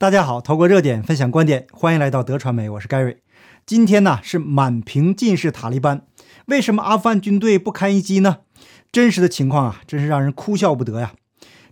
[0.00, 3.18] 大家好，透过热点分享观点，欢迎来到德传媒，我是 Gary。
[3.66, 6.06] 今天呢是满屏尽是塔利班，
[6.46, 8.38] 为什么阿富汗军队不堪一击呢？
[8.90, 11.12] 真实的情况啊，真是让人哭笑不得呀。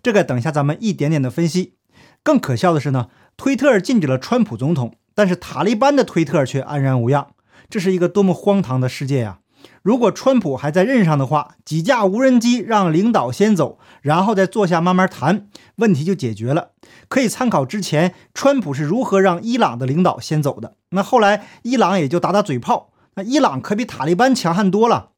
[0.03, 1.73] 这个等一下咱们一点点的分析。
[2.21, 7.29] 更可笑的是呢，推特禁止了川普总统，但是塔利班的推特却安然无恙，
[7.67, 9.38] 这是一个多么荒唐的世界呀！
[9.81, 15.47] 如果川普还在任上的话，几架无人机让领导先走，然后再坐下慢慢谈，
[15.77, 16.71] 问题就解决了。
[17.07, 20.75] 可以参考之前川普是如何让伊朗的领导先走的。
[20.89, 25.11] 那后来伊朗也就打打嘴炮，那伊朗可比塔利班强悍多了。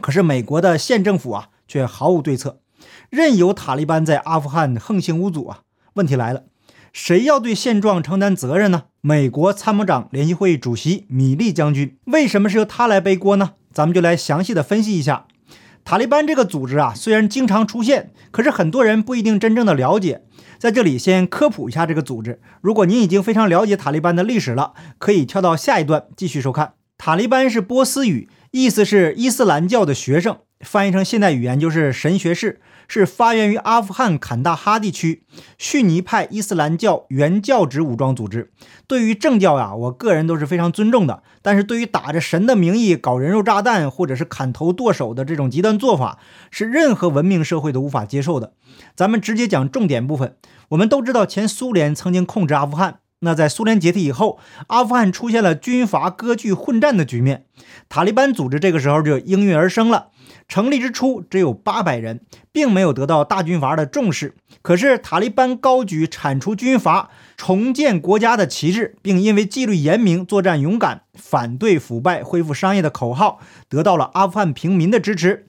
[0.00, 2.60] 可是美国的县政府啊，却毫无对策，
[3.10, 5.60] 任由塔利班在阿富汗横行无阻啊。
[5.94, 6.44] 问题来了，
[6.92, 8.84] 谁要对现状承担责任呢？
[9.00, 13.54] 美国参谋长联席会议主席米利将军，为什么是由他来背锅呢？
[13.78, 15.26] 咱们就来详细的分析一下，
[15.84, 20.22] 塔利班这个组织啊，虽然经常出现，可是很多人不一定真正的了解。
[20.58, 22.40] 在这里先科普一下这个组织。
[22.60, 26.72] 如果您已经非常了解塔利班的历史了，可以跳到下一段继续收看。
[26.98, 32.60] 塔利班是波斯语，意思是伊斯兰教的学生，翻译成现代语言就是神学士。
[32.90, 35.22] 是发源于阿富汗坎大哈地区
[35.58, 38.50] 逊尼派伊斯兰教原教旨武装组织。
[38.86, 41.22] 对于政教呀，我个人都是非常尊重的。
[41.42, 46.18] 但是对于打着神的名义搞人肉炸弹或者是砍头剁手的这种极端做法，
[46.50, 48.54] 是任何文明社会都无法接受的。
[48.96, 50.36] 咱们直接讲重点部分。
[50.70, 53.00] 我们都知道，前苏联曾经控制阿富汗。
[53.20, 54.38] 那在苏联解体以后，
[54.68, 57.46] 阿富汗出现了军阀割据混战的局面，
[57.88, 60.08] 塔利班组织这个时候就应运而生了。
[60.46, 62.20] 成立之初只有八百人，
[62.52, 64.34] 并没有得到大军阀的重视。
[64.62, 75.48] 可是塔利班高举铲除军阀、重建国家的旗帜，并因为纪律严明、作战勇敢、反对腐败、恢复商业的口号，得到了阿富汗平民的支持。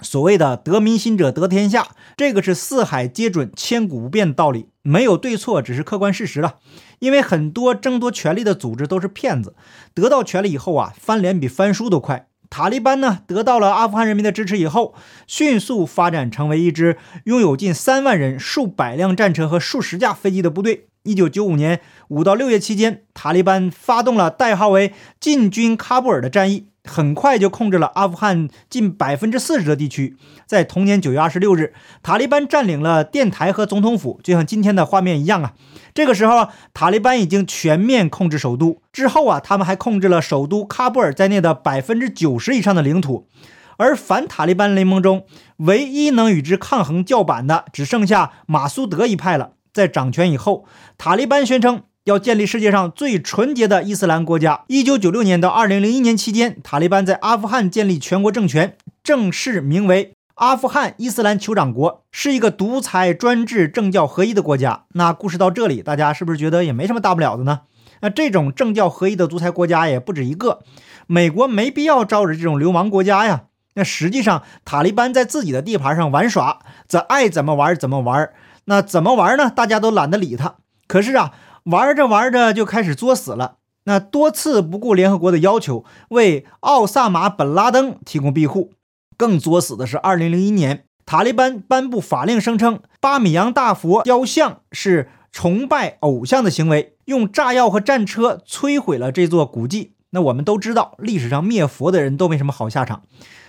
[0.00, 6.56] 所谓的得民心者得天下，这个是四海皆准、千古不变的道理，没有对错，只是客观事实了。
[7.00, 9.54] 因为很多争夺权力的组织都是骗子，
[9.94, 12.26] 得到权力以后啊，翻脸比翻书都快。
[12.50, 14.94] 塔利班呢，得到了阿富汗人民的支持以后，
[15.26, 20.86] 迅速发展成为一支拥有近三万人、数百辆战车和数十架飞机的部队。
[21.02, 26.67] 一九九五年五到六月期间，塔利班发动了代号为“进军喀布尔”的战役。
[26.88, 30.16] 很快就控制了阿富汗近百分之四十的地区。
[30.46, 35.52] 在同年九月二十六日，塔利班占领了电台和总统府，就像今天的画面一样啊。
[35.94, 38.82] 这个时候，塔利班已经全面控制首都。
[38.92, 43.28] 之后啊，他们还控制了首都喀布尔在内的百分之九十以上的领土。
[43.76, 45.24] 而反塔利班联盟中，
[45.58, 49.52] 唯一能与之抗衡叫板的，只剩下马苏德一派了。
[49.72, 50.64] 在掌权以后，
[50.96, 51.82] 塔利班宣称。
[52.08, 54.62] 要建立世界上最纯洁的伊斯兰国家。
[54.68, 64.84] 一九九六年到二零零一年期间，塔利班在阿富汗建立全国政权，正式名为阿富汗伊斯兰酋长国，是一个独裁专制、政教合一的国家。
[64.94, 67.60] 那故事到这里，大家是不是觉得也没什么大不了的呢？
[68.00, 70.60] 那这种政教合一的独裁国家也不止一个，
[71.06, 73.42] 美国没必要招惹这种流氓国家呀。
[73.74, 78.30] 那实际上，塔利班在自己的地盘上玩耍，则爱怎么玩怎么玩。
[78.64, 79.50] 那怎么玩呢？
[79.54, 80.54] 大家都懒得理他。
[80.86, 81.34] 可是啊。
[81.70, 88.72] 玩着玩着就开始作死了，那多次不顾联合国的要求，为奥萨马·本·拉登提供庇护。
[89.18, 99.92] 更作死的是，二零零一年，塔利班颁布法令，声称巴米扬大佛雕像是崇拜偶像的行为，用炸药和战车摧毁了这座古迹。
[100.10, 103.02] 那我们都知道，历史上灭佛的人都没什么好下场。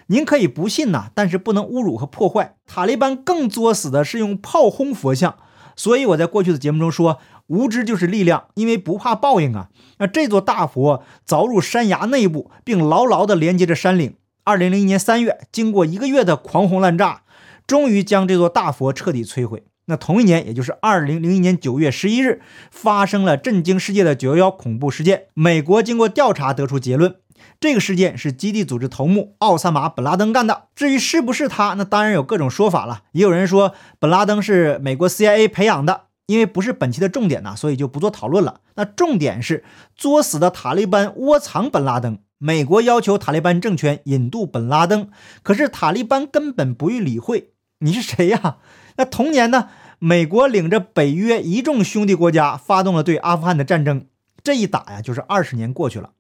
[0.07, 2.55] 您可以不信呐，但是不能侮辱和破坏。
[2.65, 5.35] 塔利班更作死的是用炮轰佛像。
[5.77, 7.19] 所以我在过去的节目中说。
[7.49, 9.69] 无知就是力量，因为不怕报应啊！
[9.97, 14.15] 那这座大佛凿入山崖内部，并牢牢地连接着山岭。
[14.43, 17.23] 二零零一年三月，经过一个月的狂轰滥炸，
[17.67, 19.63] 终于将这座大佛彻底摧毁。
[19.85, 25.23] 那同一年，也就是二零零一年九月十一日，发生了震惊世界的九幺幺恐怖事件。
[25.33, 27.15] 美国经过调查得出结论，
[27.59, 30.65] 这个事件是基地组织头目奥萨马·本·拉登干的。
[30.75, 33.01] 至于是不是他，那当然有各种说法了。
[33.13, 36.08] 也有人说，本·拉登是美国 CIA 培养的。
[36.29, 38.61] 因为不是本期的重点呢，所以就不做讨论了。
[38.75, 39.63] 那重点是
[39.95, 45.09] 作死的塔利班窝藏本拉登，美国要求塔利班政权引渡本拉登，
[45.41, 47.53] 可是塔利班根本不予理会。
[47.79, 48.57] 你是谁呀？
[48.97, 54.05] 那同年呢，美国领着北约一众兄弟国家发动了对阿富汗的战争。
[54.43, 56.11] 这一打呀，就是二十年过去了。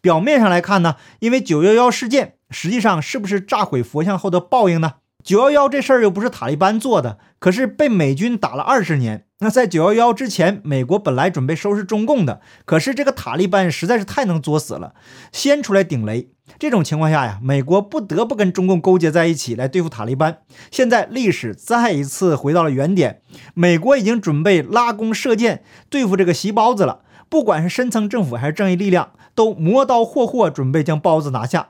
[0.00, 4.94] 表面上来看呢，因为九幺幺事件，实际上是不是炸毁佛像后的报应呢？
[5.24, 9.25] 九幺幺这事儿又不是塔利班做的，可是被美军打了二十年。
[9.40, 14.94] 那在九幺幺之前，美国本来准备收拾中共的，可是这个塔利班实在是太能作死了，
[15.30, 16.30] 先出来顶雷。
[16.58, 20.38] 这种情况下呀，美国不得不跟中共勾结在一起来对付塔利班。
[20.70, 23.20] 现在历史再一次回到了原点，
[23.52, 27.00] 美国已经准备拉弓射箭对付这个习包子了。
[27.28, 31.68] 不管是深层政府还是正义力量，都磨刀霍霍，准备将包子拿下。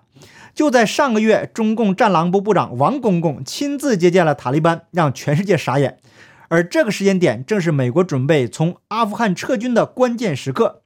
[0.54, 5.98] 就在上个月，中共战狼部部长王公公亲自接见了塔利班，让全世界傻眼。
[6.48, 10.82] 而这个时间点，正是美国准备从阿富汗撤军的关键时刻。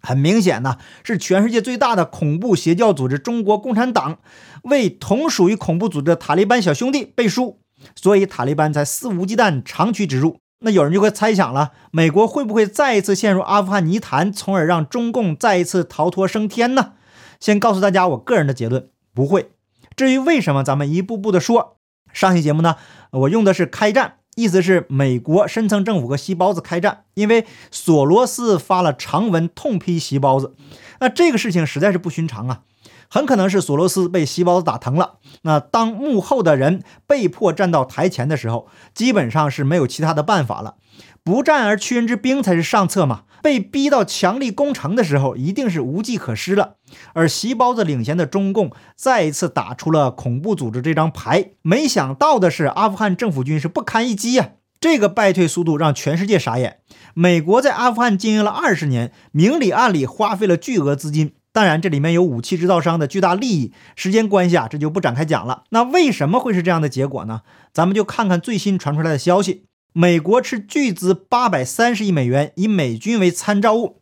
[0.00, 4.18] 很明显呢，是全世界最大的恐怖邪教组织中国共产党
[4.64, 7.58] 为同属于恐怖组织的塔利班小兄弟背书，
[7.96, 10.38] 所以塔利班才肆无忌惮长驱直入。
[10.60, 16.92] 那有人就会猜想了，美国会不会再一次陷入阿富汗泥潭，从而让中共再一次逃脱升天呢？
[17.40, 19.50] 先告诉大家我个人的结论，不会。
[19.96, 21.76] 至于为什么，咱们一步步的说。
[22.12, 22.76] 上期节目呢，
[23.10, 24.16] 我用的是开战。
[24.36, 30.54] 意思是美国深层政府和西包子开战，因为索罗斯发了长文痛批西包子。
[31.00, 32.60] 那这个事情实在是不寻常啊，
[33.08, 35.18] 很可能是索罗斯被西包子打疼了。
[35.42, 40.76] 那当幕后的人被迫站到台前的时候，基本上是没有其他的办法了。
[41.24, 43.22] 不战而屈人之兵才是上策嘛。
[43.42, 46.76] 被逼到强力攻城的时候，一定是无计可施了。
[47.12, 51.50] 而席包子领衔的中共再一次打出了恐怖组织这张牌。
[51.60, 54.52] 没想到的是，阿富汗政府军是不堪一击呀！
[54.80, 56.78] 这个败退速度让全世界傻眼。
[57.12, 63.72] 美国在阿富汗经营了二十年，明里暗里花费了巨额资金，当然这里面有武器制造商的巨大利益。
[63.94, 65.64] 时间关系啊，这就不展开讲了。
[65.70, 67.42] 那为什么会是这样的结果呢？
[67.74, 69.64] 咱们就看看最新传出来的消息。
[69.96, 74.00] 美国斥巨资八百三十亿美元，以美军为参照物，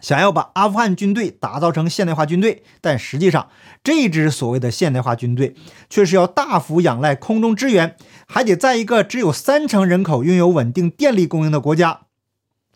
[0.00, 2.62] 想要把阿富汗军队打造成现代化军队。
[2.80, 3.48] 但实际上，
[3.82, 5.56] 这支所谓的现代化军队，
[5.90, 7.96] 却是要大幅仰赖空中支援，
[8.28, 12.02] 还得在一个只有三成人口拥有稳定电力供应的国家。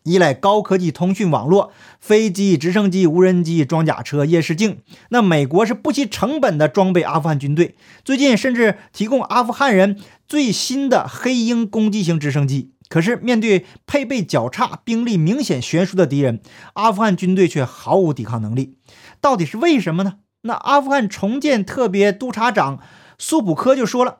[0.06, 4.79] 依赖高科技通讯网络、飞机、直升机、无人机、装甲车、夜视镜，
[5.11, 7.75] 那美国是不惜成本的装备阿富汗军队。
[8.05, 9.99] 最近甚至提供阿富汗人
[10.29, 12.73] 最新的黑鹰攻击型直升机。
[12.88, 16.41] 可是面对配备较差、兵力明显悬殊的敌人，
[16.75, 18.79] 阿富汗军队却毫无抵抗能力。
[19.20, 20.19] 到底是为什么呢？
[20.43, 22.79] 那阿富汗重建特别督察长
[23.19, 24.19] 苏普科就说了，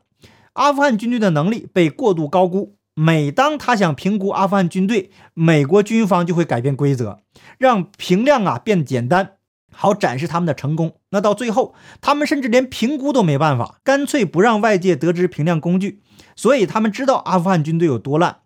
[0.51, 2.76] 阿富汗军队的能力被过度高估。
[2.99, 7.19] 每当他想评估阿富汗军队，美国军方就会改变规则，
[7.59, 9.33] 让评量啊变简单，
[9.71, 10.95] 好展示他们的成功。
[11.11, 16.01] 那到最后，他们甚至连评估都没办法，干脆不让外界得知评量工具。
[16.35, 18.37] 所以他们知道阿富汗军队有多烂。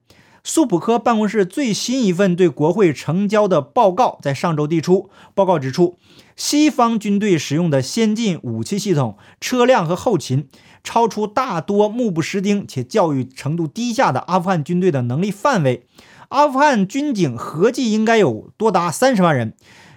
[0.44, 5.98] 苏普科办公室最新一份对国会呈交的报告在上周递出，报告指出，
[6.36, 10.48] 西方军队使用的先进武器系统、车辆和后勤。
[10.84, 15.86] 超出大多目不识丁且教育程度低下的阿富汗军队的能力范围，
[16.30, 19.54] 阿富汗军警合计应该有多达三十万人，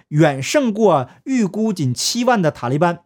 [0.09, 2.99] 远胜过预估仅七万的塔利班。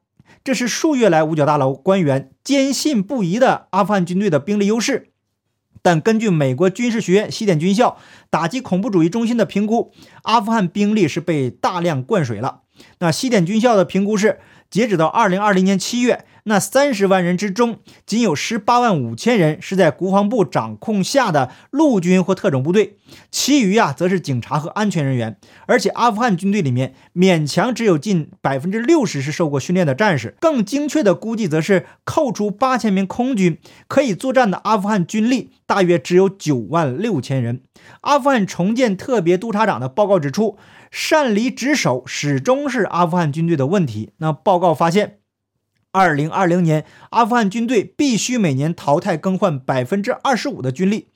[0.43, 5.08] 这是数月来五角大楼官员坚信不疑的阿富汗军队的兵力优势。
[5.81, 7.97] 但根据美国军事学院西点军校
[8.29, 9.91] 打击恐怖主义中心的评估，
[10.23, 12.61] 阿富汗兵力是被大量灌水了。
[12.99, 14.39] 那西点军校的评估是，
[14.69, 16.25] 截止到二零二零年七月。
[16.45, 22.97] 那三十万人之中，仅有十八万五千人是在国防部掌控下的陆军或特种部队，
[23.29, 25.37] 其余啊则是警察和安全人员。
[25.67, 30.35] 而且阿富汗军队里面勉强只有近百分之六十是受过训练的战士。
[30.39, 37.61] 更精确的估计则是扣除八千名空军，可以作战的阿富汗军力大约只有九万六千人。
[38.01, 40.57] 阿富汗重建特别督察长的报告指出，
[40.89, 44.11] 擅离职守始终是阿富汗军队的问题。
[44.17, 45.18] 那报告发现。
[45.91, 51.07] 二零二零年，阿富汗军队必须每年淘汰更换百分之二十五的军力，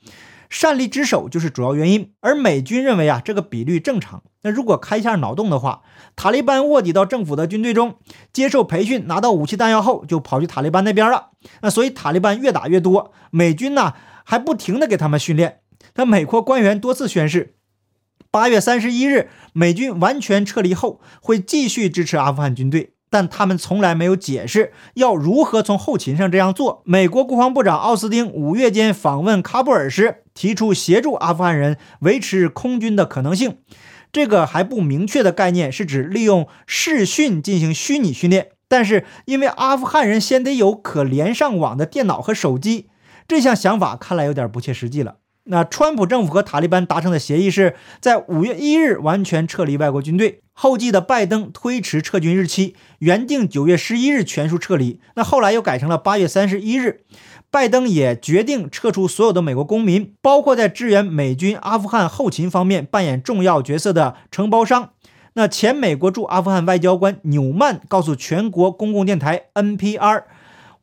[0.50, 2.12] 擅离职守就是主要原因。
[2.20, 4.24] 而美军认为啊，这个比率正常。
[4.42, 5.82] 那如果开一下脑洞的话，
[6.16, 7.98] 塔利班卧底到政府的军队中，
[8.32, 11.30] 接受培训，拿到武器弹药后，就跑去塔利班那边了。
[11.62, 15.60] 那所以塔利班越打越多，美军呢还不停的给他们训练。
[15.94, 17.54] 那美国官员多次宣誓，
[18.32, 22.93] 八月三十一日美军完全撤离后，会继续支持阿富汗军队。
[23.14, 26.82] 但他们从来没有解释要如何从后勤上这样做。
[26.84, 33.58] 美国国防部长奥斯汀五月间访问喀布尔时，提出协助阿富汗人维持空军的可能性。
[34.10, 38.48] 这个还不明确的概念是指利用视讯进行虚拟训练。
[38.66, 42.88] 但是因为阿富汗人先得有可连上网的电脑和手机，
[43.28, 45.18] 这项想法看来有点不切实际了。
[45.44, 50.40] 那川普政府和塔利班达成的协议是在五月一日完全撤离外国军队。
[50.52, 57.00] 后继的拜登推迟撤军日期，原定九月十一日全数撤离，那后来又改成了八月三十一日。
[57.50, 64.90] 拜登也决定撤出所有的美国公民，包括在支援美军阿富汗后勤方面扮演重要角色的承包商。
[65.34, 70.22] 那前美国驻阿富汗外交官纽曼告诉全国公共电台 NPR：“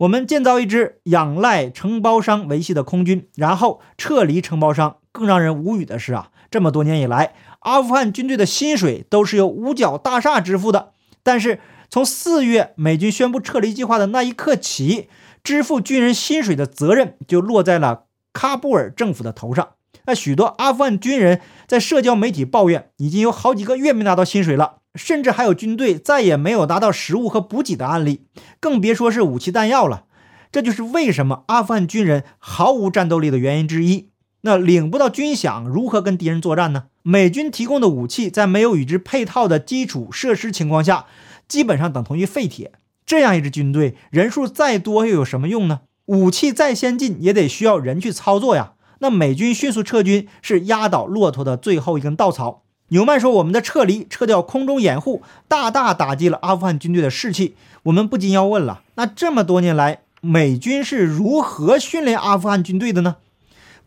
[0.01, 4.97] 我们建造一支仰赖承包商维系的空军，然后撤离承包商。
[5.11, 10.93] 更让人无语的是啊，这么多年以来，阿富汗军队的薪水都是由五角大厦支付的。
[11.21, 15.07] 但是从四月美军宣布撤离计划的那一刻起，
[15.43, 19.73] 支付军人薪水的责任就落在了喀布尔政府的头上。”
[20.07, 28.25] 那许多阿富汗军人在社交媒体抱怨，已经有好几个月没拿到薪水了，甚至还有军队再也没有拿到食物和补给的案例，
[28.59, 30.05] 更别说是武器弹药了。
[30.51, 34.09] 这就是为什么阿富汗军人毫无战斗力的原因之一。
[34.41, 36.85] 那领不到军饷，如何跟敌人作战呢？
[37.03, 41.05] 美军提供的武器，在没有与之配套的基础设施情况下，
[41.47, 42.73] 基本上等同于废铁。
[43.05, 45.81] 这样一支军队，人数再多又有什么用呢？
[46.07, 48.73] 武器再先进，也得需要人去操作呀。
[48.99, 52.63] 那美军迅速撤军是压倒骆驼的最后一根稻草。
[52.91, 57.55] 纽曼说：“我们的撤离，撤掉空中掩护，大大打击了阿富汗军队的士气。
[57.83, 63.15] 我们不禁要问了：那这么多年来，美军是如何训练阿富汗军队的呢？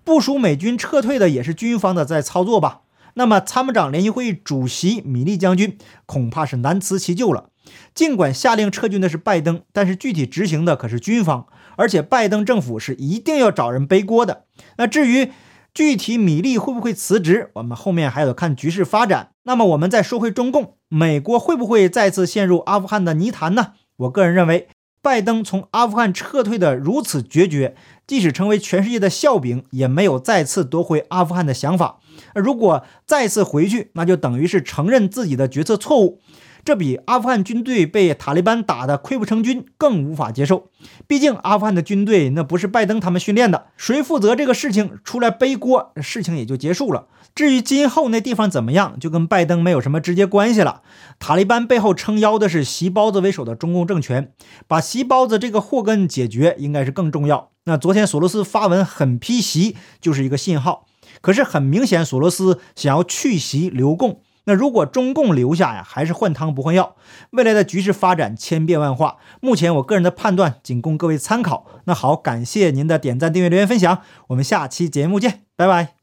[0.04, 2.80] 部署美军撤退的也是军方的在操作吧？
[3.14, 7.50] 那么参谋长联席会议主席米利将军恐怕是难辞其咎了。
[7.94, 11.46] 尽管下令撤军的是拜登，但是具体执行的可是军方。”
[11.76, 14.44] 而且拜登政府是一定要找人背锅的。
[14.76, 15.32] 那至于
[15.74, 19.30] 具体米利会不会辞职，我们后面还要看局势发展。
[19.42, 23.72] 那么我们再说回中共，美国会不会再次陷入阿富汗的泥潭呢？
[23.96, 24.68] 我个人认为，
[25.02, 27.74] 拜登从阿富汗撤退的如此决绝，
[28.06, 31.98] 即使成为全世界的笑柄，也没有再次夺回阿富汗的想法。
[32.36, 36.20] 如果再次回去，那就等于是承认自己的决策错误。
[36.64, 40.70] 这比阿富汗军队被塔利班打得溃不成军更无法接受。
[41.06, 47.06] 毕竟阿富汗的军队那不是拜登他们训练的，谁负责这个事情出来背锅，事情也就结束了。
[47.34, 50.82] 至于今后那地方怎么样，就跟拜登没有什么直接关系了。
[51.18, 54.32] 塔利班背后撑腰的是习包子为首的中共政权，
[54.66, 57.50] 把习包子这个祸根解决应该是更重要。
[57.64, 60.86] 那昨天索罗斯发文狠批席就是一个信号，
[61.20, 64.20] 可是很明显索罗斯想要去席留共。
[64.44, 66.96] 那如果中共留下呀，还是换汤不换药，
[67.30, 69.16] 未来的局势发展千变万化。
[69.40, 71.66] 目前我个人的判断仅供各位参考。
[71.84, 75.93] 那好，感谢您的点赞、订阅、留言、分享，我们下期节目见，拜拜。